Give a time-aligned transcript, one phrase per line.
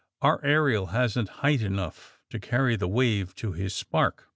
[0.01, 4.29] *^ Our aerial hasn 't height enough to carry the wave to his spark."